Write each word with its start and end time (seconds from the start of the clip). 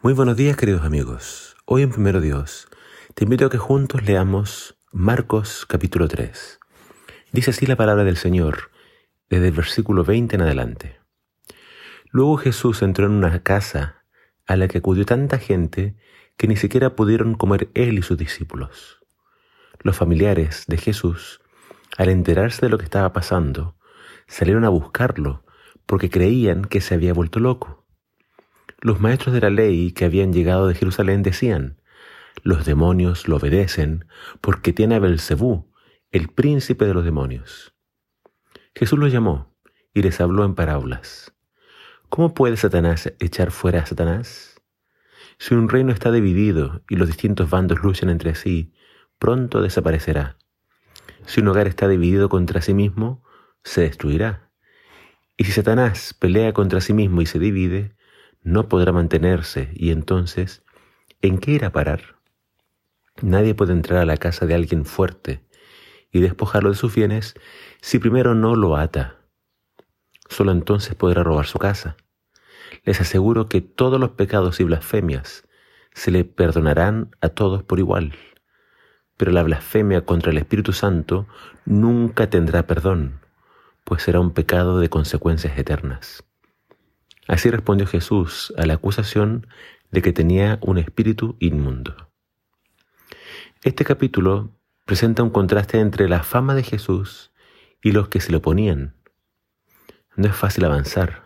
Muy 0.00 0.12
buenos 0.12 0.36
días 0.36 0.56
queridos 0.56 0.84
amigos. 0.84 1.56
Hoy 1.64 1.82
en 1.82 1.90
Primero 1.90 2.20
Dios 2.20 2.68
te 3.14 3.24
invito 3.24 3.46
a 3.46 3.50
que 3.50 3.58
juntos 3.58 4.04
leamos 4.04 4.78
Marcos 4.92 5.66
capítulo 5.66 6.06
3. 6.06 6.60
Dice 7.32 7.50
así 7.50 7.66
la 7.66 7.74
palabra 7.74 8.04
del 8.04 8.16
Señor 8.16 8.70
desde 9.28 9.48
el 9.48 9.54
versículo 9.54 10.04
20 10.04 10.36
en 10.36 10.42
adelante. 10.42 11.00
Luego 12.12 12.36
Jesús 12.36 12.82
entró 12.82 13.06
en 13.06 13.12
una 13.12 13.42
casa 13.42 14.04
a 14.46 14.54
la 14.54 14.68
que 14.68 14.78
acudió 14.78 15.04
tanta 15.04 15.38
gente 15.38 15.96
que 16.36 16.46
ni 16.46 16.54
siquiera 16.54 16.94
pudieron 16.94 17.34
comer 17.34 17.68
él 17.74 17.98
y 17.98 18.02
sus 18.02 18.16
discípulos. 18.16 19.00
Los 19.80 19.96
familiares 19.96 20.62
de 20.68 20.76
Jesús, 20.76 21.40
al 21.96 22.08
enterarse 22.08 22.64
de 22.64 22.70
lo 22.70 22.78
que 22.78 22.84
estaba 22.84 23.12
pasando, 23.12 23.76
salieron 24.28 24.64
a 24.64 24.68
buscarlo 24.68 25.42
porque 25.86 26.08
creían 26.08 26.62
que 26.62 26.80
se 26.80 26.94
había 26.94 27.14
vuelto 27.14 27.40
loco. 27.40 27.77
Los 28.80 29.00
maestros 29.00 29.34
de 29.34 29.40
la 29.40 29.50
ley 29.50 29.90
que 29.90 30.04
habían 30.04 30.32
llegado 30.32 30.68
de 30.68 30.74
Jerusalén 30.76 31.24
decían, 31.24 31.80
los 32.44 32.64
demonios 32.64 33.26
lo 33.26 33.36
obedecen 33.36 34.06
porque 34.40 34.72
tiene 34.72 34.94
a 34.94 34.98
Belcebú, 35.00 35.72
el 36.12 36.28
príncipe 36.28 36.84
de 36.84 36.94
los 36.94 37.04
demonios. 37.04 37.74
Jesús 38.76 38.96
los 38.98 39.12
llamó 39.12 39.52
y 39.92 40.02
les 40.02 40.20
habló 40.20 40.44
en 40.44 40.54
parábolas. 40.54 41.34
¿Cómo 42.08 42.34
puede 42.34 42.56
Satanás 42.56 43.12
echar 43.18 43.50
fuera 43.50 43.80
a 43.82 43.86
Satanás? 43.86 44.62
Si 45.38 45.54
un 45.54 45.68
reino 45.68 45.92
está 45.92 46.12
dividido 46.12 46.82
y 46.88 46.94
los 46.94 47.08
distintos 47.08 47.50
bandos 47.50 47.82
luchan 47.82 48.10
entre 48.10 48.36
sí, 48.36 48.72
pronto 49.18 49.60
desaparecerá. 49.60 50.38
Si 51.26 51.40
un 51.40 51.48
hogar 51.48 51.66
está 51.66 51.88
dividido 51.88 52.28
contra 52.28 52.62
sí 52.62 52.74
mismo, 52.74 53.24
se 53.64 53.80
destruirá. 53.80 54.52
Y 55.36 55.44
si 55.44 55.52
Satanás 55.52 56.14
pelea 56.14 56.52
contra 56.52 56.80
sí 56.80 56.92
mismo 56.92 57.20
y 57.20 57.26
se 57.26 57.40
divide, 57.40 57.97
no 58.42 58.68
podrá 58.68 58.92
mantenerse 58.92 59.70
y 59.74 59.90
entonces, 59.90 60.62
¿en 61.22 61.38
qué 61.38 61.52
irá 61.52 61.68
a 61.68 61.72
parar? 61.72 62.16
Nadie 63.20 63.54
puede 63.54 63.72
entrar 63.72 64.00
a 64.00 64.06
la 64.06 64.16
casa 64.16 64.46
de 64.46 64.54
alguien 64.54 64.84
fuerte 64.84 65.44
y 66.12 66.20
despojarlo 66.20 66.70
de 66.70 66.76
sus 66.76 66.94
bienes 66.94 67.34
si 67.80 67.98
primero 67.98 68.34
no 68.34 68.54
lo 68.54 68.76
ata. 68.76 69.16
Solo 70.28 70.52
entonces 70.52 70.94
podrá 70.94 71.22
robar 71.22 71.46
su 71.46 71.58
casa. 71.58 71.96
Les 72.84 73.00
aseguro 73.00 73.48
que 73.48 73.60
todos 73.60 73.98
los 73.98 74.10
pecados 74.10 74.60
y 74.60 74.64
blasfemias 74.64 75.48
se 75.92 76.10
le 76.10 76.24
perdonarán 76.24 77.10
a 77.20 77.30
todos 77.30 77.62
por 77.62 77.78
igual, 77.78 78.14
pero 79.16 79.32
la 79.32 79.42
blasfemia 79.42 80.04
contra 80.04 80.30
el 80.30 80.38
Espíritu 80.38 80.72
Santo 80.72 81.26
nunca 81.64 82.30
tendrá 82.30 82.66
perdón, 82.66 83.20
pues 83.84 84.02
será 84.02 84.20
un 84.20 84.32
pecado 84.32 84.78
de 84.78 84.88
consecuencias 84.88 85.58
eternas. 85.58 86.27
Así 87.28 87.50
respondió 87.50 87.86
Jesús 87.86 88.54
a 88.56 88.64
la 88.64 88.74
acusación 88.74 89.46
de 89.90 90.00
que 90.00 90.14
tenía 90.14 90.58
un 90.62 90.78
espíritu 90.78 91.36
inmundo. 91.40 92.10
Este 93.62 93.84
capítulo 93.84 94.50
presenta 94.86 95.22
un 95.22 95.28
contraste 95.28 95.78
entre 95.78 96.08
la 96.08 96.22
fama 96.22 96.54
de 96.54 96.62
Jesús 96.62 97.30
y 97.82 97.92
los 97.92 98.08
que 98.08 98.20
se 98.20 98.30
le 98.30 98.38
oponían. 98.38 98.94
No 100.16 100.26
es 100.26 100.34
fácil 100.34 100.64
avanzar 100.64 101.24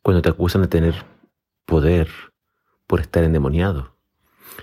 cuando 0.00 0.22
te 0.22 0.30
acusan 0.30 0.62
de 0.62 0.68
tener 0.68 1.04
poder 1.66 2.08
por 2.86 3.00
estar 3.00 3.22
endemoniado. 3.22 3.94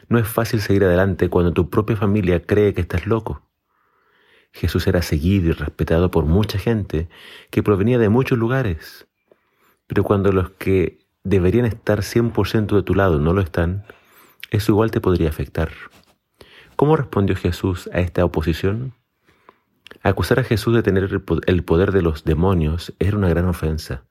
No 0.09 0.17
es 0.17 0.27
fácil 0.27 0.59
seguir 0.59 0.85
adelante 0.85 1.29
cuando 1.29 1.53
tu 1.53 1.69
propia 1.69 1.97
familia 1.97 2.41
cree 2.41 2.73
que 2.73 2.81
estás 2.81 3.05
loco. 3.05 3.47
Jesús 4.51 4.87
era 4.87 5.03
seguido 5.03 5.49
y 5.49 5.51
respetado 5.51 6.09
por 6.09 6.25
mucha 6.25 6.57
gente 6.57 7.09
que 7.51 7.61
provenía 7.61 7.99
de 7.99 8.09
muchos 8.09 8.39
lugares, 8.39 9.07
pero 9.93 10.03
cuando 10.03 10.31
los 10.31 10.49
que 10.49 10.97
deberían 11.23 11.67
estar 11.67 11.99
100% 11.99 12.75
de 12.75 12.81
tu 12.81 12.95
lado 12.95 13.19
no 13.19 13.31
lo 13.31 13.41
están, 13.41 13.85
eso 14.49 14.71
igual 14.71 14.89
te 14.89 14.99
podría 14.99 15.29
afectar. 15.29 15.69
¿Cómo 16.75 16.97
respondió 16.97 17.35
Jesús 17.35 17.87
a 17.93 17.99
esta 17.99 18.25
oposición? 18.25 18.95
Acusar 20.01 20.39
a 20.39 20.43
Jesús 20.43 20.73
de 20.73 20.81
tener 20.81 21.07
el 21.45 21.63
poder 21.63 21.91
de 21.91 22.01
los 22.01 22.23
demonios 22.23 22.91
era 22.97 23.15
una 23.15 23.29
gran 23.29 23.45
ofensa. 23.45 24.03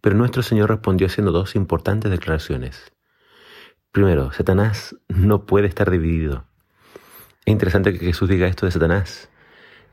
Pero 0.00 0.16
nuestro 0.16 0.42
Señor 0.42 0.68
respondió 0.68 1.06
haciendo 1.06 1.30
dos 1.30 1.54
importantes 1.54 2.10
declaraciones. 2.10 2.92
Primero, 3.92 4.32
Satanás 4.32 4.96
no 5.06 5.46
puede 5.46 5.68
estar 5.68 5.92
dividido. 5.92 6.44
Es 7.44 7.52
interesante 7.52 7.92
que 7.92 8.04
Jesús 8.04 8.28
diga 8.28 8.48
esto 8.48 8.66
de 8.66 8.72
Satanás. 8.72 9.30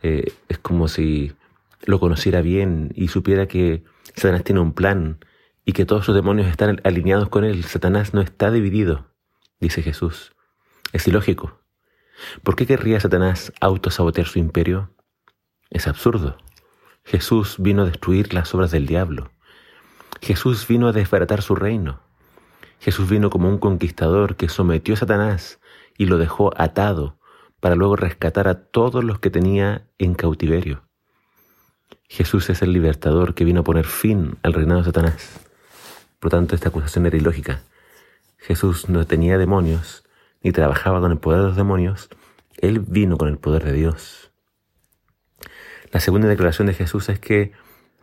Eh, 0.02 0.34
es 0.50 0.58
como 0.58 0.88
si 0.88 1.34
lo 1.86 2.00
conociera 2.00 2.42
bien 2.42 2.92
y 2.96 3.10
supiera 3.10 3.48
que 3.48 3.84
Satanás 4.18 4.44
tiene 4.44 4.62
un 4.62 4.74
plan 4.74 5.20
y 5.64 5.74
que 5.74 5.86
todos 5.86 6.04
sus 6.04 6.16
demonios 6.16 6.48
están 6.48 6.82
alineados 6.84 7.30
con 7.30 7.44
él. 7.44 7.64
Satanás 7.66 8.16
no 8.16 8.22
está 8.22 8.50
dividido, 8.50 9.14
dice 9.60 9.84
Jesús. 9.84 10.34
Es 10.92 11.08
ilógico. 11.08 11.62
¿Por 12.42 12.56
qué 12.56 12.66
querría 12.66 13.00
Satanás 13.00 13.54
autosabotear 13.62 14.26
su 14.26 14.40
imperio? 14.40 14.92
Es 15.70 15.88
absurdo. 15.88 16.36
Jesús 17.04 17.58
vino 17.60 17.84
a 17.84 17.86
destruir 17.86 18.34
las 18.34 18.56
obras 18.56 18.72
del 18.72 18.88
diablo. 18.88 19.30
Jesús 20.20 20.68
vino 20.68 20.88
a 20.88 20.94
desbaratar 20.94 21.44
su 21.44 21.54
reino. 21.54 22.02
Jesús 22.80 23.08
vino 23.08 23.30
como 23.30 23.50
un 23.50 23.60
conquistador 23.60 24.36
que 24.36 24.50
sometió 24.50 24.96
a 24.96 24.98
Satanás 24.98 25.60
y 25.96 26.08
lo 26.08 26.18
dejó 26.18 26.52
atado 26.60 27.20
para 27.60 27.76
luego 27.76 27.96
rescatar 27.96 28.48
a 28.48 28.64
todos 28.64 29.04
los 29.04 29.20
que 29.20 29.30
tenía 29.30 29.88
en 30.00 30.16
cautiverio. 30.16 30.87
Jesús 32.18 32.50
es 32.50 32.64
el 32.64 32.74
libertador 32.74 33.36
que 33.36 33.46
vino 33.46 33.60
a 33.60 33.64
poner 33.64 33.86
fin 33.86 34.40
al 34.42 34.54
reinado 34.54 34.80
de 34.80 34.86
Satanás. 34.86 35.40
Por 36.20 36.32
tanto, 36.32 36.56
esta 36.56 36.70
acusación 36.70 37.06
era 37.06 37.16
ilógica. 37.16 37.62
Jesús 38.40 38.90
no 38.90 39.06
tenía 39.06 39.38
demonios, 39.38 40.04
ni 40.42 40.52
trabajaba 40.52 41.00
con 41.00 41.12
el 41.12 41.20
poder 41.20 41.42
de 41.42 41.48
los 41.50 41.56
demonios, 41.56 42.10
Él 42.58 42.80
vino 42.80 43.20
con 43.20 43.28
el 43.28 43.38
poder 43.38 43.66
de 43.66 43.74
Dios. 43.74 44.32
La 45.92 46.00
segunda 46.00 46.28
declaración 46.28 46.66
de 46.66 46.74
Jesús 46.74 47.08
es 47.10 47.20
que 47.20 47.52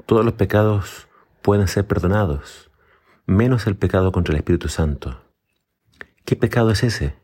todos 0.07 0.25
los 0.25 0.35
pecados 0.35 1.09
pueden 1.43 1.67
ser 1.67 1.85
perdonados, 1.85 2.71
menos 3.27 3.67
el 3.67 3.75
pecado 3.75 4.13
contra 4.13 4.33
el 4.33 4.39
Espíritu 4.39 4.69
Santo. 4.69 5.25
¿Qué 6.25 6.37
pecado 6.37 6.71
es 6.71 6.85
ese? 6.85 7.17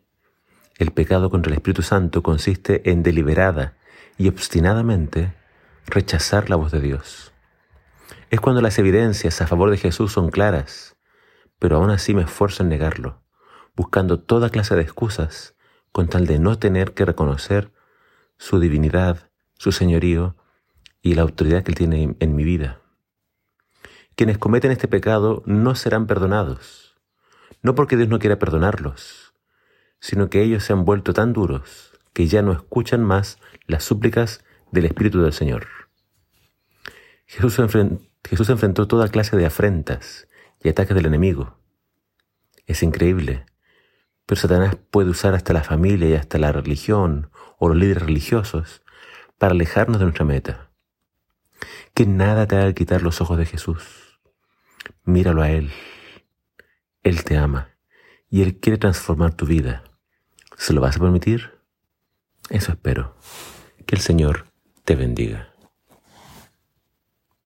El 0.77 0.91
pecado 0.91 1.31
contra 1.31 1.53
el 1.53 1.59
Espíritu 1.59 1.83
Santo 1.83 2.25
consiste 2.25 2.91
en 2.91 3.05
deliberada 3.05 3.77
y 4.19 4.27
obstinadamente 4.27 5.39
rechazar 5.87 6.51
la 6.51 6.57
voz 6.57 6.73
de 6.73 6.81
Dios. 6.81 7.33
Es 8.31 8.41
cuando 8.41 8.61
las 8.61 8.79
evidencias 8.79 9.41
a 9.41 9.47
favor 9.47 9.71
de 9.71 9.77
Jesús 9.77 10.13
son 10.13 10.31
claras, 10.31 10.97
pero 11.59 11.77
aún 11.77 11.91
así 11.91 12.15
me 12.15 12.23
esfuerzo 12.23 12.63
en 12.63 12.69
negarlo, 12.69 13.23
buscando 13.75 14.21
toda 14.21 14.51
clase 14.51 14.75
de 14.77 14.83
excusas 14.83 15.55
con 15.93 16.09
tal 16.09 16.27
de 16.27 16.39
no 16.39 16.59
tener 16.59 16.95
que 16.95 17.05
reconocer 17.05 17.73
su 18.39 18.61
divinidad, 18.61 19.31
su 19.55 19.73
señorío 19.73 20.37
y 21.03 21.15
la 21.15 21.23
autoridad 21.23 21.63
que 21.63 21.73
Él 21.73 21.77
tiene 21.77 22.17
en 22.19 22.37
mi 22.37 22.45
vida. 22.45 22.81
Quienes 24.15 24.39
cometen 24.39 24.71
este 24.71 24.89
pecado 24.89 25.43
no 25.47 25.75
serán 25.75 26.07
perdonados, 26.07 26.97
no 27.63 27.75
porque 27.75 27.97
Dios 27.97 28.09
no 28.09 28.19
quiera 28.19 28.39
perdonarlos, 28.39 29.35
sino 29.99 30.31
que 30.31 30.43
ellos 30.43 30.65
se 30.65 30.73
han 30.73 30.85
vuelto 30.85 31.13
tan 31.13 31.33
duros 31.33 31.93
que 32.13 32.27
ya 32.27 32.43
no 32.43 32.53
escuchan 32.53 33.05
más 33.05 33.39
las 33.67 33.85
súplicas 33.85 34.45
del 34.73 34.85
Espíritu 34.87 35.23
del 35.23 35.33
Señor. 35.33 35.67
Jesús, 37.27 37.59
enfrentó 37.61 38.89
toda 38.89 39.09
clase 39.09 39.37
de 39.37 39.47
afrentas 39.47 40.29
y 40.63 40.69
ataques 40.69 40.95
del 40.95 41.07
enemigo. 41.07 41.57
Es 42.67 42.83
increíble, 42.83 43.47
pero 44.27 44.41
Satanás 44.41 44.77
puede 44.91 45.11
usar 45.11 45.35
hasta 45.35 45.53
la 45.53 45.63
familia 45.63 46.09
y 46.09 46.15
hasta 46.15 46.39
la 46.39 46.53
religión 46.53 47.31
o 47.59 47.69
los 47.69 47.77
líderes 47.77 48.03
religiosos 48.03 48.83
para 49.39 49.53
alejarnos 49.53 49.99
de 49.99 50.05
nuestra 50.05 50.25
meta. 50.25 50.71
Que 51.95 52.07
nada 52.07 52.47
te 52.47 52.57
haga 52.57 52.73
quitar 52.73 53.03
los 53.03 53.21
ojos 53.21 53.39
de 53.39 53.47
Jesús. 53.47 54.21
Míralo 55.05 55.43
a 55.43 55.51
Él. 55.51 55.71
Él 57.03 57.25
te 57.25 57.37
ama 57.37 57.71
y 58.29 58.43
Él 58.43 58.59
quiere 58.59 58.79
transformar 58.79 59.35
tu 59.35 59.47
vida. 59.47 59.85
¿Se 60.57 60.73
lo 60.73 60.81
vas 60.81 60.97
a 60.97 61.01
permitir? 61.01 61.53
Eso 62.49 62.73
espero. 62.73 63.17
Que 63.87 63.95
el 63.95 64.01
Señor 64.01 64.50
te 64.91 64.97
bendiga. 64.97 65.50